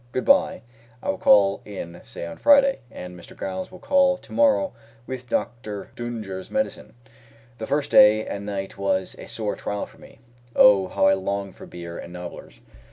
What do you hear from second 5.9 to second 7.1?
D'Unger's medicine."